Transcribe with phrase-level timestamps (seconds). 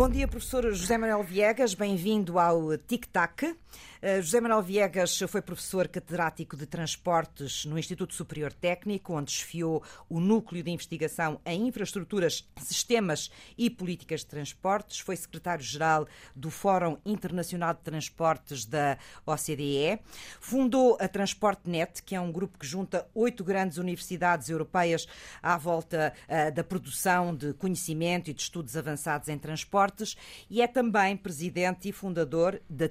[0.00, 3.54] Bom dia, professor José Manuel Viegas, bem-vindo ao Tic Tac.
[4.02, 9.82] Uh, José Manuel Viegas foi professor catedrático de transportes no Instituto Superior Técnico, onde esfiou
[10.08, 15.00] o núcleo de investigação em infraestruturas, sistemas e políticas de transportes.
[15.00, 18.96] Foi secretário-geral do Fórum Internacional de Transportes da
[19.26, 20.00] OCDE.
[20.40, 25.06] Fundou a TransportNet, que é um grupo que junta oito grandes universidades europeias
[25.42, 30.16] à volta uh, da produção de conhecimento e de estudos avançados em transportes.
[30.48, 32.88] E é também presidente e fundador da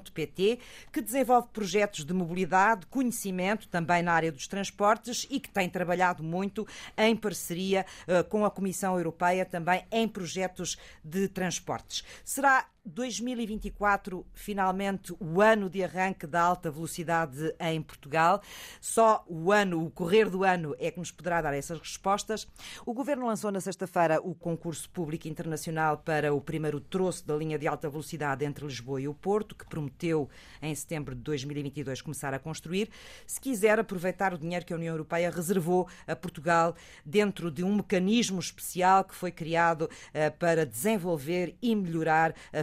[0.00, 0.58] TIS.pt
[0.92, 6.22] que desenvolve projetos de mobilidade, conhecimento também na área dos transportes e que tem trabalhado
[6.22, 12.04] muito em parceria uh, com a Comissão Europeia também em projetos de transportes.
[12.24, 18.42] Será 2024, finalmente, o ano de arranque da alta velocidade em Portugal.
[18.80, 22.46] Só o ano, o correr do ano, é que nos poderá dar essas respostas.
[22.84, 27.58] O Governo lançou na sexta-feira o concurso público internacional para o primeiro troço da linha
[27.58, 30.28] de alta velocidade entre Lisboa e o Porto, que prometeu
[30.62, 32.88] em setembro de 2022 começar a construir.
[33.26, 37.76] Se quiser aproveitar o dinheiro que a União Europeia reservou a Portugal dentro de um
[37.76, 42.62] mecanismo especial que foi criado uh, para desenvolver e melhorar a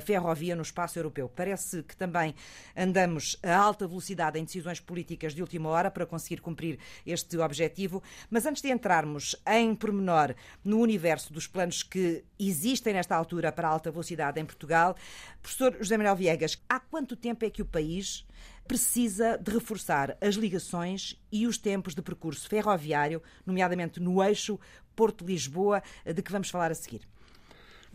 [0.56, 1.30] no espaço europeu.
[1.30, 2.36] Parece que também
[2.76, 8.02] andamos a alta velocidade em decisões políticas de última hora para conseguir cumprir este objetivo.
[8.30, 13.68] Mas antes de entrarmos em pormenor no universo dos planos que existem nesta altura para
[13.68, 14.96] a alta velocidade em Portugal,
[15.42, 18.26] professor José Manuel Viegas, há quanto tempo é que o país
[18.68, 24.59] precisa de reforçar as ligações e os tempos de percurso ferroviário, nomeadamente no eixo
[24.96, 27.02] Porto-Lisboa, de que vamos falar a seguir?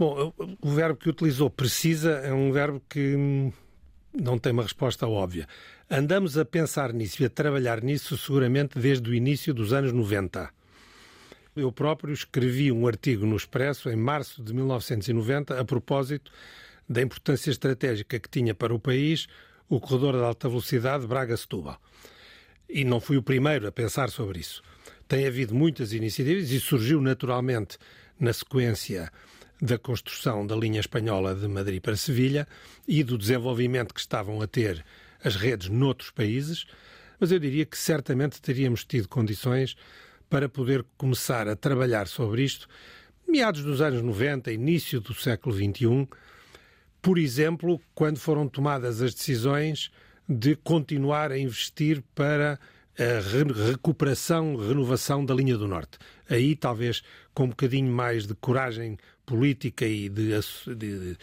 [0.00, 3.52] Bom, o verbo que utilizou precisa é um verbo que
[4.18, 5.46] não tem uma resposta óbvia.
[5.90, 10.48] Andamos a pensar nisso e a trabalhar nisso seguramente desde o início dos anos 90.
[11.54, 16.32] Eu próprio escrevi um artigo no Expresso em março de 1990 a propósito
[16.88, 19.26] da importância estratégica que tinha para o país
[19.68, 21.78] o corredor de alta velocidade Braga-Setúbal.
[22.66, 24.62] E não fui o primeiro a pensar sobre isso.
[25.06, 27.76] Tem havido muitas iniciativas e surgiu naturalmente
[28.18, 29.12] na sequência
[29.60, 32.46] da construção da linha espanhola de Madrid para Sevilha
[32.88, 34.84] e do desenvolvimento que estavam a ter
[35.22, 36.66] as redes noutros países,
[37.18, 39.76] mas eu diria que certamente teríamos tido condições
[40.30, 42.68] para poder começar a trabalhar sobre isto
[43.28, 46.08] meados dos anos 90, início do século XXI,
[47.00, 49.90] por exemplo, quando foram tomadas as decisões
[50.28, 52.58] de continuar a investir para
[53.00, 55.98] a recuperação, renovação da linha do Norte.
[56.28, 57.02] Aí, talvez,
[57.32, 60.30] com um bocadinho mais de coragem política e de,
[60.76, 61.16] de,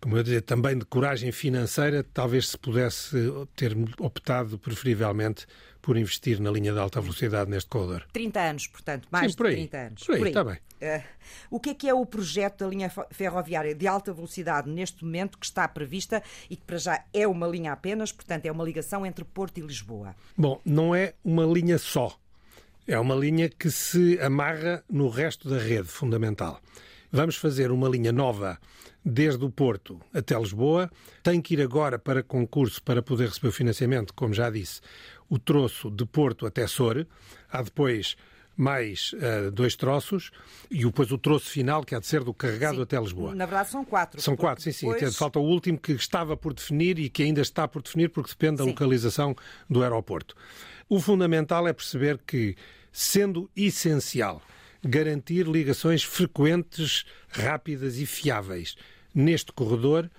[0.00, 3.16] como eu dizer, também de coragem financeira, talvez se pudesse
[3.54, 5.46] ter optado preferivelmente
[5.82, 8.06] por investir na linha de alta velocidade neste corredor.
[8.12, 10.02] 30 anos, portanto, mais Sim, por aí, de 30 anos.
[10.04, 10.30] Por aí, por aí.
[10.30, 10.58] está bem.
[10.80, 11.04] Uh,
[11.50, 15.38] o que é que é o projeto da linha ferroviária de alta velocidade neste momento
[15.38, 19.04] que está prevista e que para já é uma linha apenas, portanto é uma ligação
[19.04, 20.14] entre Porto e Lisboa?
[20.36, 22.18] Bom, não é uma linha só.
[22.86, 26.60] É uma linha que se amarra no resto da rede fundamental.
[27.12, 28.58] Vamos fazer uma linha nova
[29.04, 30.90] desde o Porto até Lisboa.
[31.22, 34.80] Tem que ir agora para concurso para poder receber o financiamento, como já disse,
[35.28, 37.06] o troço de Porto até Sor.
[37.50, 38.16] Há depois
[38.56, 40.30] mais uh, dois troços
[40.70, 42.82] e depois o troço final, que há de ser do carregado sim.
[42.82, 43.34] até Lisboa.
[43.34, 44.20] Na verdade são quatro.
[44.20, 44.92] São quatro, sim, sim.
[44.92, 45.16] Depois...
[45.16, 48.58] Falta o último que estava por definir e que ainda está por definir porque depende
[48.58, 48.70] da sim.
[48.70, 49.34] localização
[49.68, 50.34] do aeroporto.
[50.88, 52.56] O fundamental é perceber que,
[52.92, 54.42] sendo essencial
[54.82, 58.76] garantir ligações frequentes, rápidas e fiáveis
[59.14, 60.10] neste corredor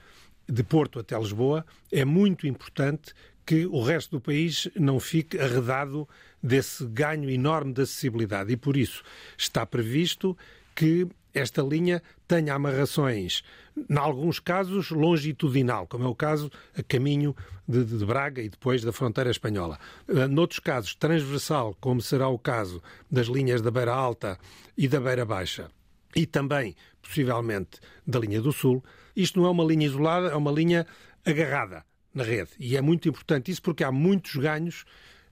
[0.47, 3.13] de Porto até Lisboa, é muito importante
[3.45, 6.07] que o resto do país não fique arredado
[6.41, 8.53] desse ganho enorme de acessibilidade.
[8.53, 9.03] E por isso
[9.37, 10.37] está previsto
[10.81, 13.43] que esta linha tenha amarrações,
[13.77, 17.35] em alguns casos, longitudinal, como é o caso a caminho
[17.67, 19.77] de, de, Braga e depois da fronteira espanhola.
[20.07, 22.81] Eh, noutros casos, transversal, como será o caso
[23.11, 24.39] das linhas da Beira Alta
[24.75, 25.69] e da Beira Baixa.
[26.15, 28.83] E também, possivelmente, da linha do Sul.
[29.15, 30.87] Isto não é uma linha isolada, é uma linha
[31.23, 32.49] agarrada na rede.
[32.59, 34.83] E é muito importante isso porque há muitos ganhos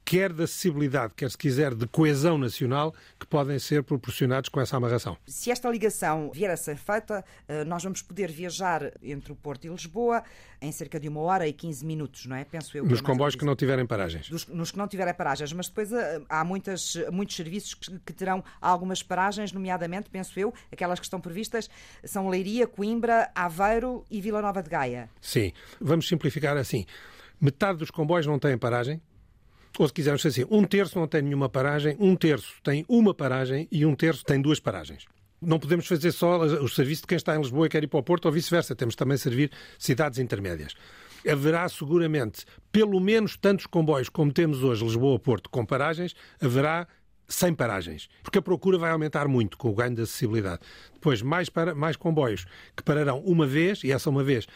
[0.09, 4.75] quer de acessibilidade, quer se quiser de coesão nacional, que podem ser proporcionados com essa
[4.75, 5.15] amarração.
[5.27, 9.65] Se esta ligação vier a ser feita, eh, nós vamos poder viajar entre o Porto
[9.65, 10.23] e Lisboa
[10.59, 12.43] em cerca de uma hora e 15 minutos, não é?
[12.43, 12.83] Penso eu.
[12.87, 14.27] Nos comboios que não tiverem paragens.
[14.27, 18.11] Dos, nos que não tiverem paragens, mas depois eh, há muitas, muitos serviços que, que
[18.11, 21.69] terão algumas paragens, nomeadamente, penso eu, aquelas que estão previstas
[22.03, 25.07] são Leiria, Coimbra, Aveiro e Vila Nova de Gaia.
[25.21, 26.87] Sim, vamos simplificar assim.
[27.39, 28.99] Metade dos comboios não têm paragem,
[29.77, 33.67] ou se quisermos assim, um terço não tem nenhuma paragem, um terço tem uma paragem
[33.71, 35.05] e um terço tem duas paragens.
[35.41, 37.99] Não podemos fazer só o serviço de quem está em Lisboa e quer ir para
[37.99, 38.75] o Porto ou vice-versa.
[38.75, 40.75] Temos também servir cidades intermédias.
[41.25, 46.87] Haverá seguramente pelo menos tantos comboios como temos hoje Lisboa-Porto com paragens, haverá
[47.29, 50.61] sem paragens, porque a procura vai aumentar muito com o ganho de acessibilidade.
[50.93, 52.45] Depois, mais, para, mais comboios
[52.75, 54.47] que pararão uma vez, e essa uma vez,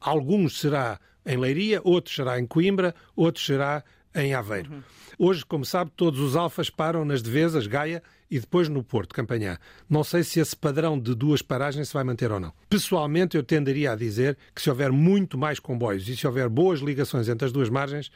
[0.00, 4.72] alguns será em Leiria, outros será em Coimbra, outros será em Aveiro.
[4.72, 4.82] Uhum.
[5.18, 9.58] Hoje, como sabe, todos os alfas param nas Devesas, Gaia e depois no Porto, Campanhã.
[9.88, 12.52] Não sei se esse padrão de duas paragens se vai manter ou não.
[12.68, 16.80] Pessoalmente, eu tenderia a dizer que se houver muito mais comboios e se houver boas
[16.80, 18.10] ligações entre as duas margens,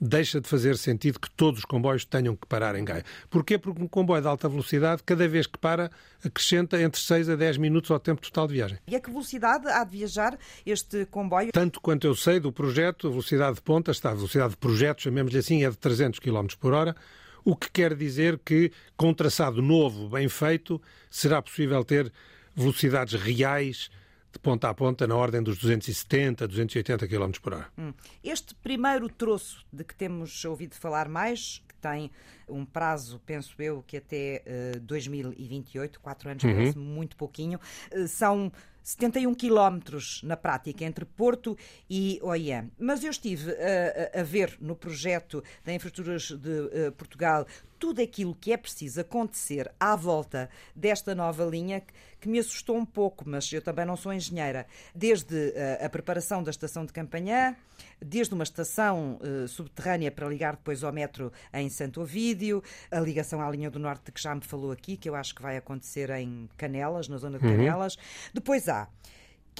[0.00, 3.04] deixa de fazer sentido que todos os comboios tenham que parar em Gaia.
[3.28, 3.58] Porquê?
[3.58, 5.90] Porque um comboio de alta velocidade, cada vez que para,
[6.24, 8.78] acrescenta entre 6 a 10 minutos ao tempo total de viagem.
[8.88, 11.52] E a que velocidade há de viajar este comboio?
[11.52, 15.02] Tanto quanto eu sei do projeto, a velocidade de ponta, está a velocidade de projeto,
[15.02, 16.96] chamemos-lhe assim, é de 300 km por hora,
[17.44, 20.80] o que quer dizer que, com um traçado novo, bem feito,
[21.10, 22.12] será possível ter
[22.54, 23.90] velocidades reais
[24.32, 27.68] de ponta a ponta na ordem dos 270, 280 km por hora.
[27.78, 27.92] Hum.
[28.22, 32.10] Este primeiro troço de que temos ouvido falar mais, que tem
[32.48, 34.42] um prazo, penso eu, que até
[34.76, 36.54] uh, 2028, quatro anos, uhum.
[36.54, 37.58] parece muito pouquinho,
[37.92, 41.56] uh, são 71 quilómetros na prática entre Porto
[41.88, 42.68] e Oiã.
[42.78, 47.46] Mas eu estive a, a, ver no projeto da Infraestruturas de uh, Portugal
[47.78, 51.82] tudo aquilo que é preciso acontecer à volta desta nova linha
[52.20, 54.66] que me assustou um pouco, mas eu também não sou engenheira.
[54.94, 57.56] Desde uh, a preparação da estação de Campanhã,
[58.00, 63.40] desde uma estação uh, subterrânea para ligar depois ao metro em Santo Ovídio, a ligação
[63.40, 66.10] à linha do Norte que já me falou aqui, que eu acho que vai acontecer
[66.10, 67.56] em Canelas, na zona de uhum.
[67.56, 67.96] Canelas.
[68.34, 68.88] Depois há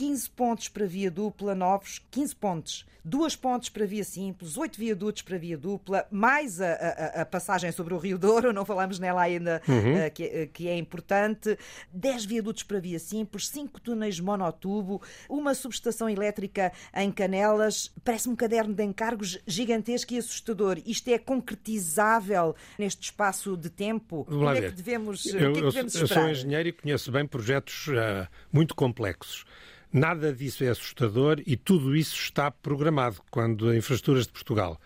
[0.01, 5.21] 15 pontos para via dupla, novos, 15 pontos, duas pontes para via simples, 8 viadutos
[5.21, 9.21] para via dupla, mais a, a, a passagem sobre o Rio Douro, não falamos nela
[9.21, 10.07] ainda, uhum.
[10.07, 11.55] uh, que, uh, que, é importante,
[11.93, 18.35] 10 viadutos para via simples, 5 túneis monotubo, uma subestação elétrica em Canelas, parece um
[18.35, 20.81] caderno de encargos gigantesco e assustador.
[20.87, 24.25] Isto é concretizável neste espaço de tempo?
[24.27, 26.71] Vamos o que é que devemos, eu, que é que devemos eu, eu sou engenheiro
[26.71, 29.45] e conheço bem projetos uh, muito complexos.
[29.93, 33.17] Nada disso é assustador e tudo isso está programado.
[33.31, 34.81] Quando a Infraestruturas de Portugal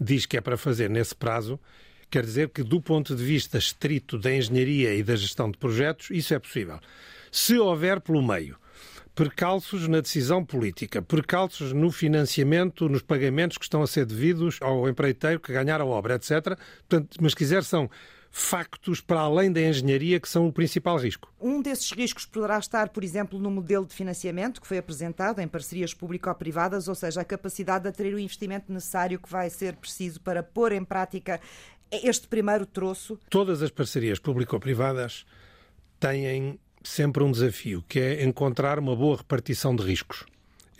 [0.00, 1.60] diz que é para fazer nesse prazo,
[2.10, 6.10] quer dizer que, do ponto de vista estrito da engenharia e da gestão de projetos,
[6.10, 6.80] isso é possível.
[7.30, 8.56] Se houver pelo meio
[9.14, 14.88] percalços na decisão política, percalços no financiamento, nos pagamentos que estão a ser devidos ao
[14.88, 16.56] empreiteiro que ganhar a obra, etc.
[16.88, 17.90] Portanto, mas quiser são
[18.30, 21.32] factos para além da engenharia que são o principal risco.
[21.40, 25.48] Um desses riscos poderá estar, por exemplo, no modelo de financiamento que foi apresentado em
[25.48, 30.20] parcerias público-privadas, ou seja, a capacidade de atrair o investimento necessário que vai ser preciso
[30.20, 31.40] para pôr em prática
[31.90, 33.18] este primeiro troço.
[33.30, 35.24] Todas as parcerias público-privadas
[35.98, 40.24] têm sempre um desafio, que é encontrar uma boa repartição de riscos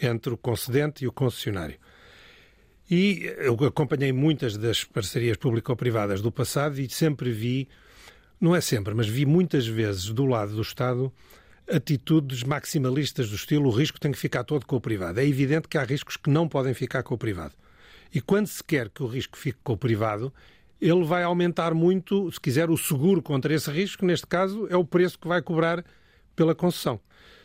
[0.01, 1.79] entre o concedente e o concessionário.
[2.91, 7.69] E eu acompanhei muitas das parcerias público-privadas do passado e sempre vi,
[8.41, 11.13] não é sempre, mas vi muitas vezes do lado do Estado
[11.71, 15.21] atitudes maximalistas do estilo o risco tem que ficar todo com o privado.
[15.21, 17.55] É evidente que há riscos que não podem ficar com o privado.
[18.15, 20.33] E quando se quer que o risco fique com o privado,
[20.81, 24.85] ele vai aumentar muito, se quiser, o seguro contra esse risco, neste caso, é o
[24.85, 25.85] preço que vai cobrar
[26.35, 27.01] pela concessão.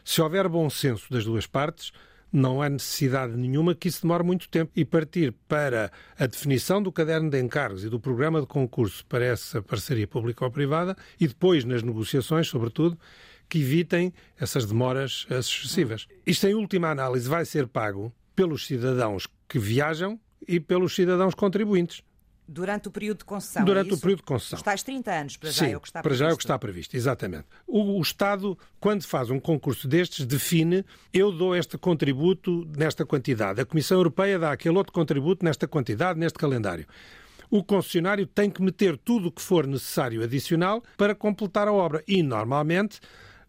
[0.05, 1.91] Se houver bom senso das duas partes,
[2.33, 6.91] não há necessidade nenhuma que isso demore muito tempo e partir para a definição do
[6.91, 11.27] caderno de encargos e do programa de concurso para essa parceria pública ou privada e
[11.27, 12.97] depois nas negociações, sobretudo,
[13.47, 16.07] que evitem essas demoras excessivas.
[16.25, 22.01] Isto, em última análise, vai ser pago pelos cidadãos que viajam e pelos cidadãos contribuintes.
[22.47, 23.63] Durante o período de concessão.
[23.63, 24.57] Durante é o período de concessão.
[24.57, 26.19] Os tais 30 anos, para já Sim, é o que está para previsto.
[26.19, 27.45] já é o que está previsto, exatamente.
[27.65, 33.61] O, o, Estado, quando faz um concurso destes, define eu dou este contributo nesta quantidade.
[33.61, 36.85] A Comissão Europeia dá aquele outro contributo nesta quantidade, neste calendário.
[37.49, 42.03] O concessionário tem que meter tudo o que for necessário adicional para completar a obra.
[42.07, 42.99] E, normalmente,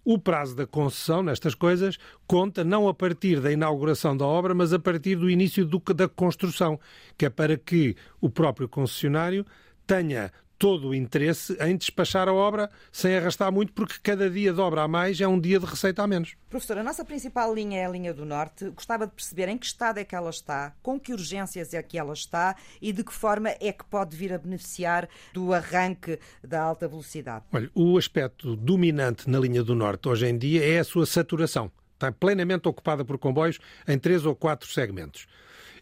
[0.05, 4.73] o prazo da concessão nestas coisas conta não a partir da inauguração da obra, mas
[4.73, 6.79] a partir do início do, da construção,
[7.17, 9.47] que é para que o próprio concessionário
[9.87, 10.31] tenha
[10.65, 14.85] todo o interesse em despachar a obra sem arrastar muito, porque cada dia de obra
[14.85, 16.37] a mais é um dia de receita a menos.
[16.49, 18.71] Professor, a nossa principal linha é a linha do Norte.
[18.71, 21.99] Gostava de perceber em que estado é que ela está, com que urgências é que
[21.99, 26.63] ela está e de que forma é que pode vir a beneficiar do arranque da
[26.63, 27.45] alta velocidade.
[27.53, 31.71] Olha, o aspecto dominante na linha do Norte hoje em dia é a sua saturação.
[31.93, 35.27] Está plenamente ocupada por comboios em três ou quatro segmentos.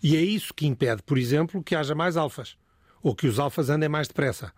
[0.03, 2.57] E é isso que impede, por exemplo, que haja mais alfas
[3.01, 4.53] ou que os alfas andem mais depressa.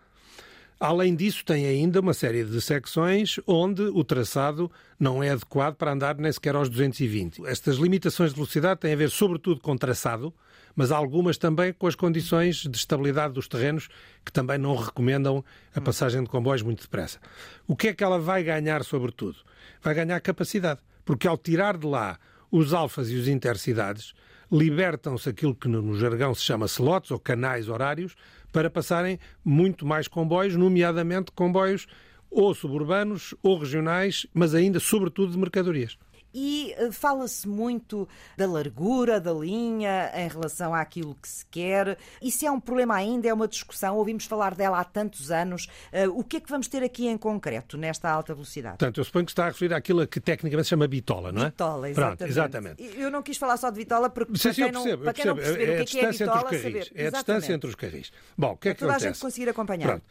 [0.85, 5.91] Além disso, tem ainda uma série de secções onde o traçado não é adequado para
[5.91, 7.43] andar nem sequer aos 220.
[7.47, 10.31] Estas limitações de velocidade têm a ver sobretudo com traçado,
[10.75, 13.89] mas algumas também com as condições de estabilidade dos terrenos
[14.23, 17.17] que também não recomendam a passagem de comboios muito depressa.
[17.65, 19.37] O que é que ela vai ganhar sobretudo?
[19.81, 22.19] Vai ganhar capacidade, porque ao tirar de lá
[22.51, 24.13] os alfas e os intercidades,
[24.51, 28.15] libertam-se aquilo que no jargão se chama slots ou canais horários
[28.55, 31.87] para passarem muito mais comboios, nomeadamente comboios
[32.31, 35.97] ou suburbanos ou regionais, mas ainda sobretudo de mercadorias.
[36.37, 41.97] E eh, fala-se muito da largura da linha em relação àquilo que se quer.
[42.21, 45.67] E se é um problema ainda, é uma discussão, ouvimos falar dela há tantos anos.
[45.93, 48.77] Eh, o que é que vamos ter aqui em concreto nesta alta velocidade?
[48.77, 51.45] Portanto, eu suponho que está a referir àquilo que tecnicamente se chama bitola, não é?
[51.45, 52.17] Bitola, exatamente.
[52.17, 52.83] Pronto, exatamente.
[52.97, 55.25] Eu não quis falar só de bitola porque sim, sim, eu percebo, não, para quem
[55.25, 56.91] não perceber é, o que é, que é bitola, saber.
[56.93, 58.11] É a distância entre os carris.
[58.37, 59.07] Bom, o que é que toda acontece?
[59.07, 59.87] a gente conseguir acompanhar.
[59.87, 60.05] Pronto.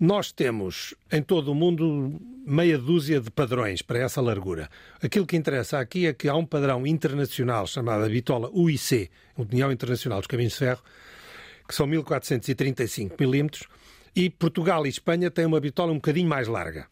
[0.00, 4.70] Nós temos em todo o mundo meia dúzia de padrões para essa largura.
[5.02, 9.72] Aquilo que interessa aqui é que há um padrão internacional chamado a bitola UIC, União
[9.72, 10.80] Internacional dos Caminhos de Ferro,
[11.66, 13.66] que são 1435 milímetros,
[14.14, 16.86] e Portugal e Espanha têm uma bitola um bocadinho mais larga.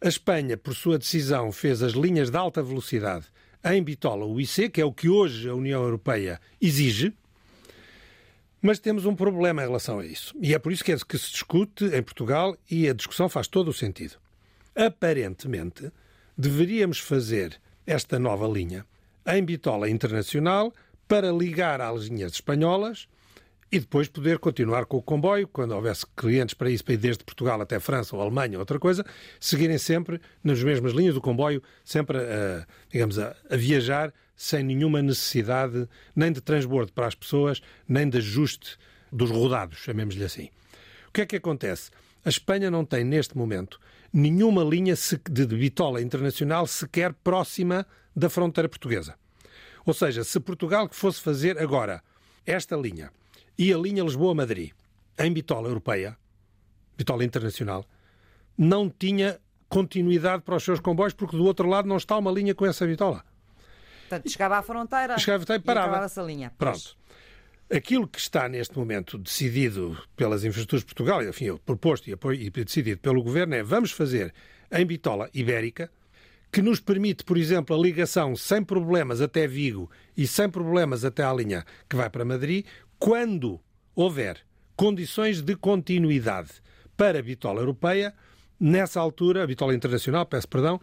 [0.00, 3.26] A Espanha, por sua decisão, fez as linhas de alta velocidade
[3.64, 7.12] em bitola UIC, que é o que hoje a União Europeia exige,
[8.64, 10.34] mas temos um problema em relação a isso.
[10.40, 13.46] E é por isso que é que se discute em Portugal e a discussão faz
[13.46, 14.14] todo o sentido.
[14.74, 15.92] Aparentemente,
[16.34, 18.86] deveríamos fazer esta nova linha
[19.26, 20.72] em bitola internacional
[21.06, 23.06] para ligar às linhas espanholas
[23.70, 27.22] e depois poder continuar com o comboio, quando houvesse clientes para isso, para ir desde
[27.22, 29.04] Portugal até França ou Alemanha ou outra coisa,
[29.38, 35.02] seguirem sempre nas mesmas linhas do comboio, sempre a, digamos, a, a viajar sem nenhuma
[35.02, 38.76] necessidade nem de transbordo para as pessoas, nem de ajuste
[39.10, 40.50] dos rodados, chamemos-lhe assim.
[41.08, 41.90] O que é que acontece?
[42.24, 43.78] A Espanha não tem, neste momento,
[44.12, 44.94] nenhuma linha
[45.30, 49.14] de bitola internacional sequer próxima da fronteira portuguesa.
[49.84, 52.02] Ou seja, se Portugal que fosse fazer agora
[52.46, 53.10] esta linha
[53.58, 54.72] e a linha Lisboa-Madrid
[55.18, 56.16] em bitola europeia,
[56.96, 57.84] bitola internacional,
[58.56, 59.38] não tinha
[59.68, 62.86] continuidade para os seus comboios porque do outro lado não está uma linha com essa
[62.86, 63.24] bitola.
[64.14, 66.04] Portanto, chegava à fronteira chegava e parava.
[66.04, 66.52] essa linha.
[66.58, 66.96] Pronto.
[67.70, 73.22] Aquilo que está neste momento decidido pelas infraestruturas de Portugal, enfim, proposto e decidido pelo
[73.22, 74.32] Governo, é vamos fazer
[74.70, 75.90] em bitola ibérica,
[76.52, 81.24] que nos permite, por exemplo, a ligação sem problemas até Vigo e sem problemas até
[81.24, 82.64] à linha que vai para Madrid,
[82.98, 83.60] quando
[83.94, 84.38] houver
[84.76, 86.50] condições de continuidade
[86.96, 88.14] para a bitola europeia,
[88.60, 90.80] nessa altura, a bitola internacional, peço perdão,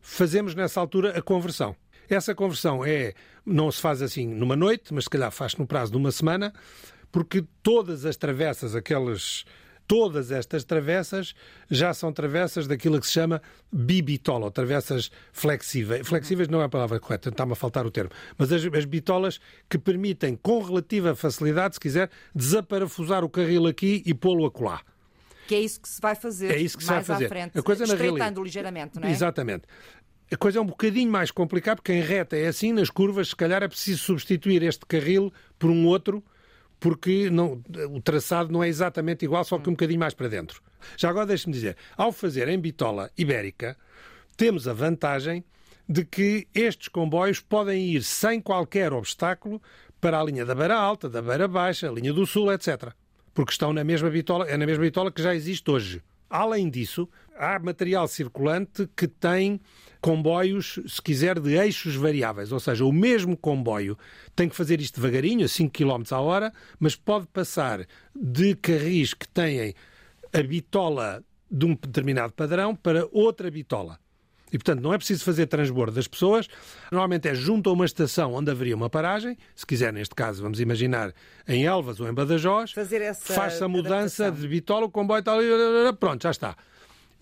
[0.00, 1.74] fazemos nessa altura a conversão.
[2.08, 5.92] Essa conversão é não se faz assim numa noite, mas se calhar faz no prazo
[5.92, 6.52] de uma semana,
[7.12, 9.44] porque todas as travessas, aquelas
[9.86, 11.34] todas estas travessas
[11.70, 13.40] já são travessas daquilo que se chama
[13.72, 16.06] bibitola, ou travessas flexíveis.
[16.06, 18.10] Flexíveis não é a palavra correta, está-me a faltar o termo.
[18.36, 24.02] Mas as, as bitolas que permitem, com relativa facilidade, se quiser, desaparafusar o carril aqui
[24.06, 24.80] e pô-lo acolá.
[25.46, 27.26] Que é isso que se vai fazer é isso que se vai fazer.
[27.26, 28.42] à frente, a coisa estreitando realidade...
[28.42, 29.10] ligeiramente, não é?
[29.10, 29.64] Exatamente.
[30.34, 33.36] A coisa é um bocadinho mais complicada, porque em reta é assim, nas curvas, se
[33.36, 36.24] calhar é preciso substituir este carril por um outro,
[36.80, 37.62] porque não,
[37.92, 40.60] o traçado não é exatamente igual, só que um bocadinho mais para dentro.
[40.96, 43.76] Já agora deixe-me dizer, ao fazer em bitola ibérica,
[44.36, 45.44] temos a vantagem
[45.88, 49.62] de que estes comboios podem ir sem qualquer obstáculo
[50.00, 52.92] para a linha da Beira Alta, da Beira Baixa, a linha do Sul, etc.
[53.32, 56.02] Porque estão na mesma bitola, é na mesma bitola que já existe hoje.
[56.28, 59.60] Além disso, há material circulante que tem
[60.00, 62.52] comboios, se quiser, de eixos variáveis.
[62.52, 63.96] Ou seja, o mesmo comboio
[64.36, 69.14] tem que fazer isto devagarinho, a 5 km a hora, mas pode passar de carris
[69.14, 69.74] que têm
[70.32, 73.98] a bitola de um determinado padrão para outra bitola.
[74.52, 76.48] E, portanto, não é preciso fazer transbordo das pessoas.
[76.92, 79.36] Normalmente é junto a uma estação onde haveria uma paragem.
[79.52, 81.12] Se quiser, neste caso, vamos imaginar
[81.48, 82.70] em Elvas ou em Badajoz.
[83.34, 84.48] Faz-se a mudança adaptação.
[84.48, 85.38] de bitola, o comboio tal,
[85.98, 86.56] pronto, já está.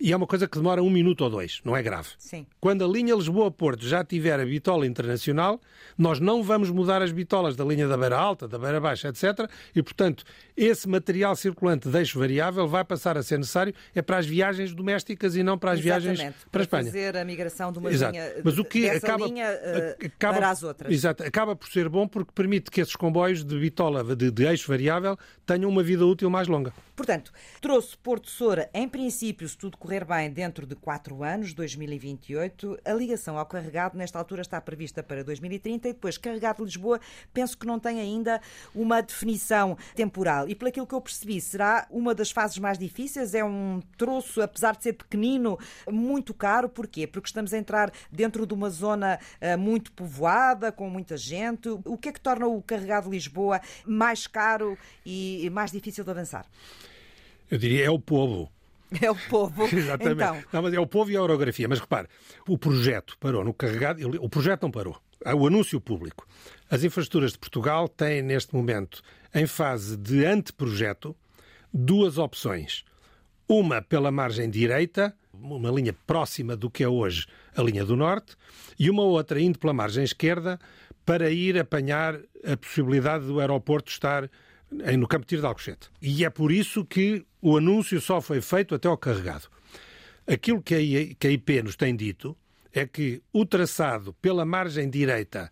[0.03, 2.09] E é uma coisa que demora um minuto ou dois, não é grave.
[2.17, 2.45] Sim.
[2.59, 5.61] Quando a linha Lisboa-Porto já tiver a bitola internacional,
[5.97, 9.49] nós não vamos mudar as bitolas da linha da Beira Alta, da Beira Baixa, etc.
[9.73, 10.25] E, portanto,
[10.57, 14.73] esse material circulante de eixo variável vai passar a ser necessário é para as viagens
[14.73, 16.85] domésticas e não para as Exatamente, viagens para, para a Espanha.
[16.87, 18.11] fazer a migração de uma Exato.
[18.11, 20.91] linha, Mas o que acaba, linha uh, acaba, para as outras.
[20.91, 21.23] Exato.
[21.23, 25.17] Acaba por ser bom porque permite que esses comboios de bitola de, de eixo variável
[25.45, 26.73] tenham uma vida útil mais longa.
[26.93, 27.31] Portanto,
[27.61, 32.79] trouxe Porto Soura, em princípio, se tudo correr correr bem dentro de quatro anos, 2028.
[32.83, 36.99] A ligação ao carregado, nesta altura, está prevista para 2030 e depois carregado de Lisboa,
[37.31, 38.41] penso que não tem ainda
[38.73, 40.49] uma definição temporal.
[40.49, 43.35] E pelo que eu percebi, será uma das fases mais difíceis?
[43.35, 46.67] É um troço, apesar de ser pequenino, muito caro.
[46.67, 47.05] Porquê?
[47.05, 51.69] Porque estamos a entrar dentro de uma zona uh, muito povoada, com muita gente.
[51.85, 56.47] O que é que torna o carregado Lisboa mais caro e mais difícil de avançar?
[57.51, 58.49] Eu diria é o povo.
[59.01, 59.63] É o povo.
[59.75, 60.13] Exatamente.
[60.13, 60.43] Então...
[60.51, 61.67] Não, mas é o povo e a orografia.
[61.67, 62.07] Mas repare,
[62.47, 63.99] o projeto parou no carregado.
[64.21, 64.97] O projeto não parou.
[65.25, 66.27] Há o anúncio público.
[66.69, 69.01] As infraestruturas de Portugal têm, neste momento,
[69.33, 71.15] em fase de anteprojeto,
[71.73, 72.83] duas opções.
[73.47, 78.35] Uma pela margem direita, uma linha próxima do que é hoje a linha do norte,
[78.79, 80.59] e uma outra indo pela margem esquerda
[81.05, 84.29] para ir apanhar a possibilidade do aeroporto estar
[84.97, 85.89] no Campo de Tiro de Alcochete.
[86.01, 89.47] E é por isso que o anúncio só foi feito até ao carregado.
[90.25, 92.37] Aquilo que a IP nos tem dito
[92.71, 95.51] é que o traçado pela margem direita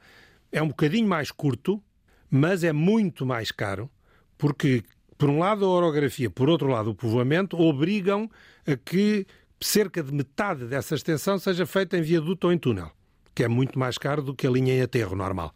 [0.52, 1.82] é um bocadinho mais curto,
[2.30, 3.90] mas é muito mais caro,
[4.38, 4.84] porque,
[5.18, 8.30] por um lado, a orografia, por outro lado, o povoamento, obrigam
[8.66, 9.28] a que
[9.60, 12.92] cerca de metade dessa extensão seja feita em viaduto ou em túnel,
[13.36, 15.54] que é muito mais caro do que a linha em aterro normal.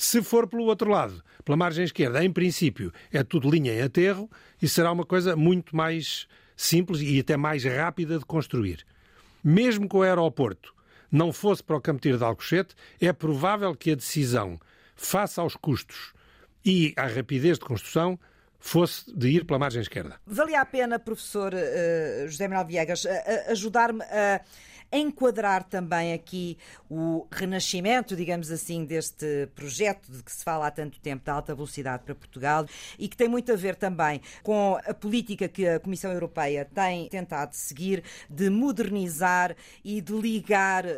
[0.00, 4.30] Se for pelo outro lado, pela margem esquerda, em princípio, é tudo linha em aterro
[4.62, 6.26] e será uma coisa muito mais
[6.56, 8.86] simples e até mais rápida de construir.
[9.44, 10.74] Mesmo que o aeroporto
[11.12, 14.58] não fosse para o Campo Tiro de Alcochete, é provável que a decisão,
[14.96, 16.14] face aos custos
[16.64, 18.18] e à rapidez de construção,
[18.58, 20.18] fosse de ir pela margem esquerda.
[20.26, 23.10] Valia a pena, professor uh, José Manuel Viegas, uh,
[23.50, 24.40] ajudar-me a
[24.92, 30.98] enquadrar também aqui o renascimento, digamos assim, deste projeto de que se fala há tanto
[31.00, 32.66] tempo da alta velocidade para Portugal
[32.98, 37.08] e que tem muito a ver também com a política que a Comissão Europeia tem
[37.08, 40.88] tentado seguir de modernizar e de ligar uh,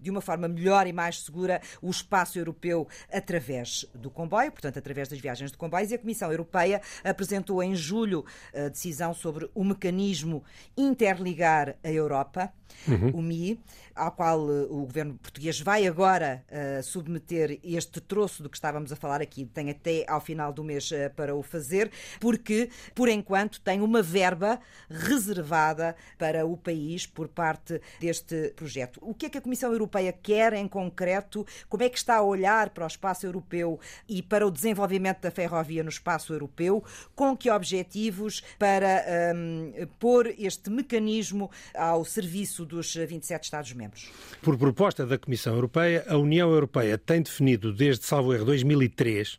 [0.00, 5.08] de uma forma melhor e mais segura o espaço europeu através do comboio, portanto, através
[5.08, 5.90] das viagens de comboios.
[5.90, 10.42] E a Comissão Europeia apresentou em julho a decisão sobre o mecanismo
[10.76, 12.52] Interligar a Europa,
[12.88, 13.10] uhum.
[13.14, 13.60] o MI,
[13.94, 18.92] ao qual eh, o governo português vai agora uh, submeter este troço do que estávamos
[18.92, 23.08] a falar aqui, tem até ao final do mês uh, para o fazer, porque, por
[23.08, 29.00] enquanto, tem uma verba reservada para o país por parte deste projeto.
[29.02, 31.46] O que é que a Comissão Europeia quer em concreto?
[31.68, 35.30] Como é que está a olhar para o espaço europeu e para o desenvolvimento da
[35.30, 36.84] ferrovia no espaço europeu?
[37.14, 44.04] Com que objetivos para um, pôr este mecanismo ao serviço dos 27 Estados-membros?
[44.04, 44.40] membros.
[44.42, 49.38] Por proposta da Comissão Europeia, a União Europeia tem definido desde, salvo erro, 2003,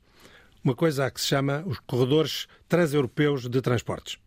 [0.64, 4.18] uma coisa a que se chama os corredores transeuropeus de transportes,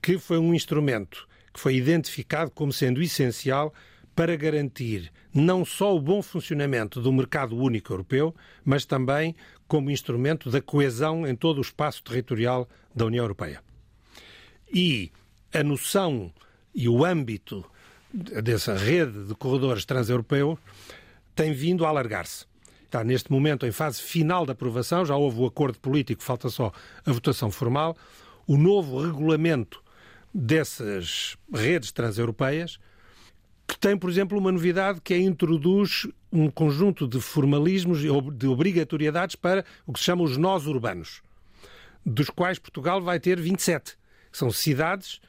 [0.00, 3.74] que foi um instrumento que foi identificado como sendo essencial
[4.14, 8.34] para garantir não só o bom funcionamento do mercado único europeu,
[8.64, 9.34] mas também
[9.66, 13.62] como instrumento da coesão em todo o espaço territorial da União Europeia.
[14.72, 15.10] E
[15.52, 16.32] a noção
[16.74, 17.64] e o âmbito
[18.12, 20.58] dessa rede de corredores transeuropeus
[21.34, 22.44] tem vindo a alargar-se.
[22.84, 26.72] Está neste momento em fase final da aprovação, já houve o acordo político, falta só
[27.06, 27.96] a votação formal.
[28.46, 29.80] O novo regulamento
[30.34, 32.78] dessas redes transeuropeias,
[33.66, 39.36] que tem, por exemplo, uma novidade que é introduz um conjunto de formalismos, de obrigatoriedades
[39.36, 41.22] para o que se chama os nós urbanos,
[42.04, 43.96] dos quais Portugal vai ter 27.
[44.32, 45.20] São cidades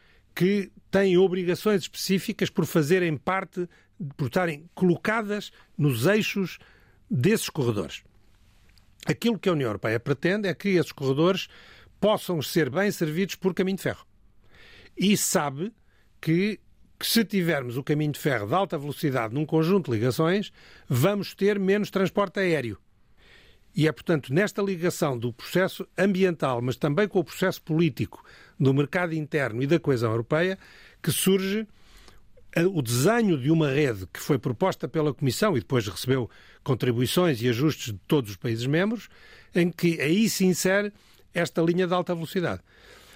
[0.41, 3.69] que têm obrigações específicas por fazerem parte,
[4.17, 6.57] por estarem colocadas nos eixos
[7.07, 8.01] desses corredores.
[9.05, 11.47] Aquilo que a União Europeia pretende é que esses corredores
[11.99, 14.03] possam ser bem servidos por caminho de ferro.
[14.97, 15.71] E sabe
[16.19, 16.59] que,
[16.97, 20.51] que se tivermos o caminho de ferro de alta velocidade num conjunto de ligações,
[20.89, 22.79] vamos ter menos transporte aéreo.
[23.75, 28.23] E é, portanto, nesta ligação do processo ambiental, mas também com o processo político
[28.59, 30.57] do mercado interno e da coesão europeia,
[31.01, 31.67] que surge
[32.73, 36.29] o desenho de uma rede que foi proposta pela Comissão e depois recebeu
[36.63, 39.07] contribuições e ajustes de todos os países membros,
[39.55, 40.91] em que aí se insere
[41.33, 42.61] esta linha de alta velocidade.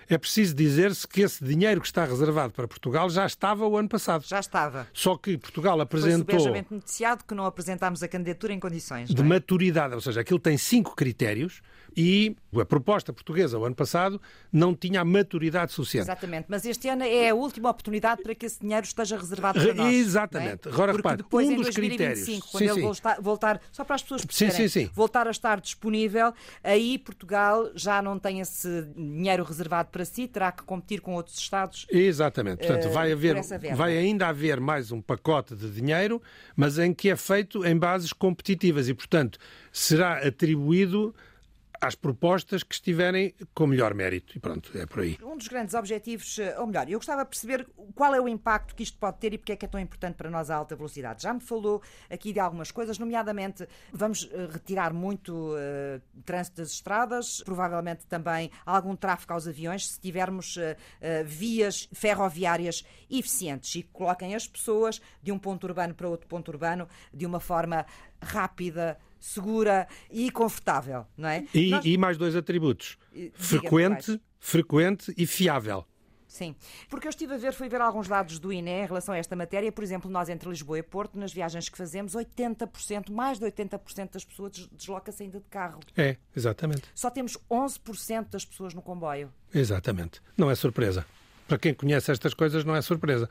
[0.10, 3.90] É preciso dizer-se que esse dinheiro que está reservado para Portugal já estava o ano
[3.90, 4.24] passado.
[4.26, 4.88] Já estava.
[4.94, 6.40] Só que Portugal apresentou.
[6.40, 9.10] Foi noticiado que não apresentámos a candidatura em condições.
[9.10, 9.26] De é?
[9.26, 11.62] maturidade, ou seja, aquilo tem cinco critérios
[11.96, 16.06] e a proposta portuguesa, o ano passado, não tinha a maturidade suficiente.
[16.06, 19.74] Exatamente, mas este ano é a última oportunidade para que esse dinheiro esteja reservado para
[19.74, 19.94] nós.
[19.94, 20.68] Exatamente.
[20.68, 20.72] É?
[20.72, 22.52] Agora, Porque repare, depois, um em dos 2025, critérios.
[22.52, 23.22] quando sim, ele sim.
[23.22, 28.18] Voltar, só para as pessoas perceberem, sim, voltar a estar disponível, aí Portugal já não
[28.20, 31.86] tem esse dinheiro reservado para si, terá que competir com outros Estados.
[31.90, 32.66] Exatamente.
[32.66, 33.42] Portanto, vai, haver,
[33.76, 36.22] vai ainda haver mais um pacote de dinheiro,
[36.56, 39.38] mas em que é feito em bases competitivas e, portanto,
[39.72, 41.14] será atribuído
[41.86, 44.36] às propostas que estiverem com melhor mérito.
[44.36, 45.18] E pronto, é por aí.
[45.24, 48.76] Um dos grandes objetivos, eh, ou melhor, eu gostava de perceber qual é o impacto
[48.76, 50.76] que isto pode ter e porque é que é tão importante para nós a alta
[50.76, 51.24] velocidade.
[51.24, 56.72] Já me falou aqui de algumas coisas, nomeadamente vamos eh, retirar muito uh, trânsito das
[56.72, 63.84] estradas, provavelmente também algum tráfego aos aviões, se tivermos uh, uh, vias ferroviárias eficientes e
[63.84, 67.86] que coloquem as pessoas de um ponto urbano para outro ponto urbano de uma forma
[68.22, 71.46] rápida, segura e confortável, não é?
[71.54, 71.86] E, Nós...
[71.86, 72.98] e mais dois atributos:
[73.34, 75.86] frequente, frequente e fiável.
[76.28, 76.54] Sim,
[76.90, 79.38] porque eu estive a ver, fui ver alguns dados do INE em relação a esta
[79.38, 79.72] matéria.
[79.72, 84.12] Por exemplo, nós entre Lisboa e Porto, nas viagens que fazemos, 80%, mais de 80%
[84.12, 85.80] das pessoas desloca-se ainda de carro.
[85.96, 86.84] É, exatamente.
[86.94, 89.32] Só temos 11% das pessoas no comboio.
[89.54, 90.22] Exatamente.
[90.38, 91.06] Não é surpresa.
[91.48, 93.30] Para quem conhece estas coisas, não é surpresa.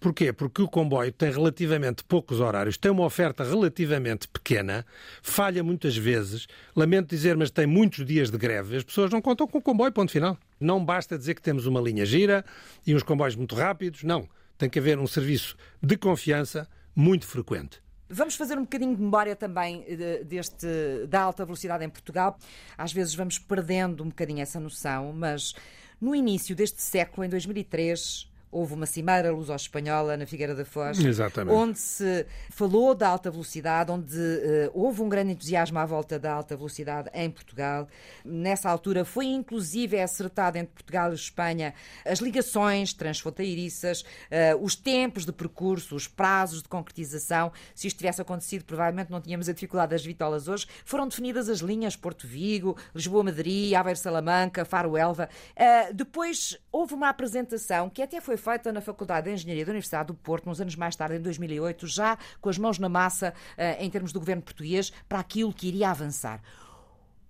[0.00, 0.32] Porquê?
[0.32, 4.86] Porque o comboio tem relativamente poucos horários, tem uma oferta relativamente pequena,
[5.22, 6.46] falha muitas vezes.
[6.74, 8.78] Lamento dizer, mas tem muitos dias de greve.
[8.78, 10.38] As pessoas não contam com o comboio, ponto final.
[10.58, 12.42] Não basta dizer que temos uma linha gira
[12.86, 14.02] e uns comboios muito rápidos.
[14.02, 14.26] Não.
[14.56, 17.82] Tem que haver um serviço de confiança muito frequente.
[18.08, 20.66] Vamos fazer um bocadinho de memória também eh, deste,
[21.08, 22.38] da alta velocidade em Portugal.
[22.76, 25.54] Às vezes vamos perdendo um bocadinho essa noção, mas
[26.00, 31.54] no início deste século, em 2003, houve uma cimeira luso-espanhola na Figueira da Foz, Exatamente.
[31.54, 36.32] onde se falou da alta velocidade, onde uh, houve um grande entusiasmo à volta da
[36.32, 37.86] alta velocidade em Portugal.
[38.24, 45.24] Nessa altura foi inclusive acertado entre Portugal e Espanha as ligações transfronteiriças, uh, os tempos
[45.24, 47.52] de percurso, os prazos de concretização.
[47.74, 50.66] Se isto tivesse acontecido, provavelmente não tínhamos a dificuldade das vitolas hoje.
[50.84, 55.28] Foram definidas as linhas Porto Vigo, Lisboa-Madrid, Aveiro-Salamanca, Faro-Elva.
[55.52, 60.08] Uh, depois houve uma apresentação que até foi feita na Faculdade de Engenharia da Universidade
[60.08, 63.84] do Porto, uns anos mais tarde, em 2008, já com as mãos na massa eh,
[63.84, 66.42] em termos do governo português, para aquilo que iria avançar.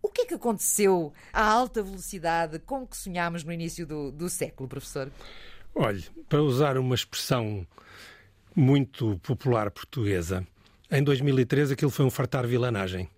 [0.02, 4.30] O que é que aconteceu à alta velocidade com que sonhámos no início do, do
[4.30, 5.10] século, professor?
[5.74, 7.66] Olhe, para usar uma expressão
[8.54, 10.46] muito popular portuguesa,
[10.90, 13.08] em 2013 aquilo foi um fartar vilanagem.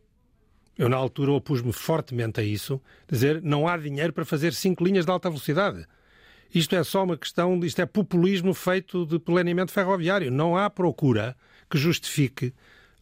[0.76, 5.04] Eu, na altura, opus-me fortemente a isso, dizer não há dinheiro para fazer cinco linhas
[5.04, 5.86] de alta velocidade.
[6.54, 10.30] Isto é só uma questão, isto é populismo feito de planeamento ferroviário.
[10.30, 11.34] Não há procura
[11.70, 12.52] que justifique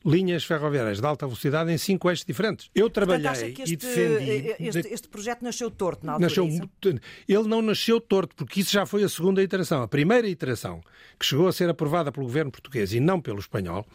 [0.04, 2.70] linhas ferroviárias de alta velocidade em cinco eixos diferentes.
[2.74, 4.30] Eu trabalhei Portanto, este, e defendi.
[4.30, 6.28] Eh, este, este, projeto nasceu torto na altura.
[6.28, 9.82] Nasceu, é ele não nasceu torto, porque isso já foi a segunda iteração.
[9.82, 10.80] A primeira iteração,
[11.18, 13.86] que chegou a ser aprovada pelo governo português e não pelo espanhol,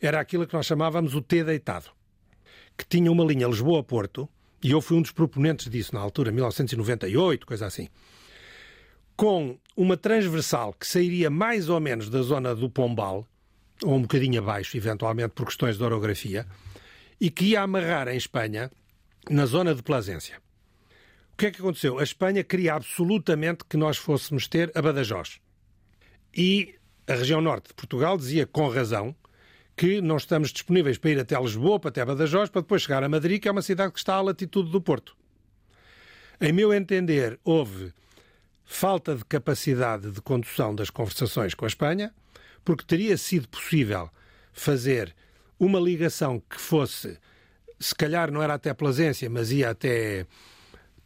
[0.00, 1.90] era aquilo que nós chamávamos o T deitado,
[2.76, 4.28] que tinha uma linha Lisboa-Porto,
[4.62, 7.88] e eu fui um dos proponentes disso na altura, 1998, coisa assim
[9.16, 13.26] com uma transversal que sairia mais ou menos da zona do Pombal,
[13.82, 16.46] ou um bocadinho abaixo, eventualmente por questões de orografia,
[17.20, 18.70] e que ia amarrar em Espanha,
[19.30, 20.38] na zona de Plasência.
[21.32, 21.98] O que é que aconteceu?
[21.98, 25.40] A Espanha queria absolutamente que nós fôssemos ter a Badajoz.
[26.36, 26.74] E
[27.06, 29.14] a região norte de Portugal dizia, com razão,
[29.76, 33.08] que não estamos disponíveis para ir até Lisboa, para até Badajoz, para depois chegar a
[33.08, 35.16] Madrid, que é uma cidade que está à latitude do Porto.
[36.40, 37.92] Em meu entender, houve
[38.64, 42.12] falta de capacidade de condução das conversações com a Espanha,
[42.64, 44.08] porque teria sido possível
[44.52, 45.14] fazer
[45.58, 47.18] uma ligação que fosse,
[47.78, 50.26] se calhar não era até Plasência, mas ia até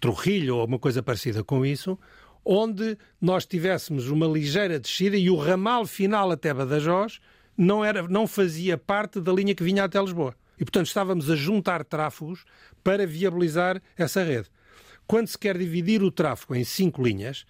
[0.00, 1.98] Trujillo ou uma coisa parecida com isso,
[2.44, 7.20] onde nós tivéssemos uma ligeira descida e o ramal final até Badajoz
[7.56, 10.34] não, era, não fazia parte da linha que vinha até Lisboa.
[10.56, 12.44] E, portanto, estávamos a juntar tráfegos
[12.82, 14.48] para viabilizar essa rede
[15.08, 17.46] quando se quer dividir o tráfego em cinco linhas,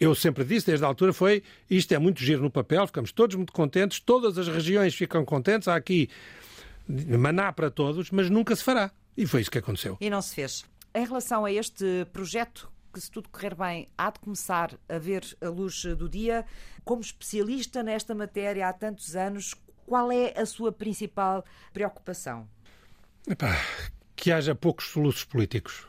[0.00, 3.36] eu sempre disse, desde a altura, foi isto é muito giro no papel, ficamos todos
[3.36, 6.08] muito contentes, todas as regiões ficam contentes, há aqui
[6.88, 8.90] maná para todos, mas nunca se fará.
[9.14, 9.98] E foi isso que aconteceu.
[10.00, 10.64] E não se fez.
[10.94, 15.22] Em relação a este projeto, que se tudo correr bem, há de começar a ver
[15.42, 16.46] a luz do dia,
[16.82, 19.54] como especialista nesta matéria há tantos anos,
[19.86, 22.48] qual é a sua principal preocupação?
[23.28, 23.54] Epá,
[24.14, 25.86] que haja poucos soluços políticos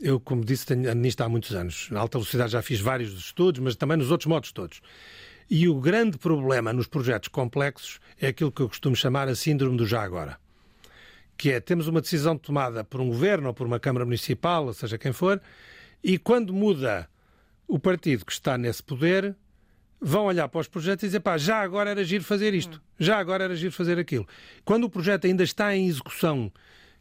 [0.00, 1.88] eu, como disse, tenho nisto há muitos anos.
[1.90, 4.80] Na alta velocidade já fiz vários estudos, mas também nos outros modos todos.
[5.50, 9.76] E o grande problema nos projetos complexos é aquilo que eu costumo chamar a síndrome
[9.76, 10.38] do já agora.
[11.36, 14.74] Que é, temos uma decisão tomada por um governo ou por uma Câmara Municipal, ou
[14.74, 15.40] seja quem for,
[16.02, 17.08] e quando muda
[17.66, 19.34] o partido que está nesse poder,
[20.00, 23.18] vão olhar para os projetos e dizer, pá, já agora era giro fazer isto, já
[23.18, 24.26] agora era giro fazer aquilo.
[24.64, 26.52] Quando o projeto ainda está em execução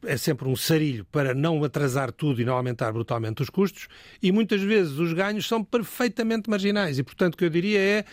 [0.03, 3.87] é sempre um sarilho para não atrasar tudo e não aumentar brutalmente os custos,
[4.21, 6.99] e muitas vezes os ganhos são perfeitamente marginais.
[6.99, 8.05] E, portanto, o que eu diria é: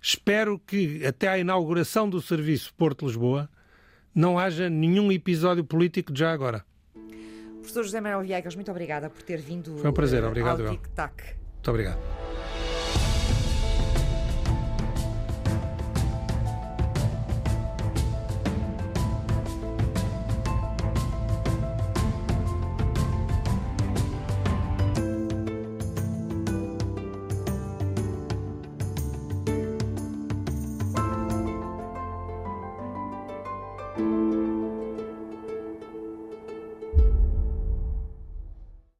[0.00, 3.48] espero que até à inauguração do serviço Porto-Lisboa
[4.14, 6.64] não haja nenhum episódio político de já agora.
[7.60, 10.88] Professor José Manuel Viegas, muito obrigada por ter vindo Foi um prazer, obrigado, ao Tic
[10.88, 11.22] Tac.
[11.54, 12.51] Muito obrigado.